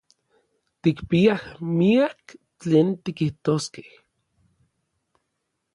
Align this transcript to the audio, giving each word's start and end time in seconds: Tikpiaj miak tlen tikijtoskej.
Tikpiaj 0.85 1.35
miak 1.81 2.33
tlen 2.61 2.87
tikijtoskej. 3.03 3.89